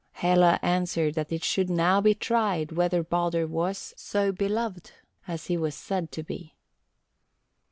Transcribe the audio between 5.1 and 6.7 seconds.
as he was said to be.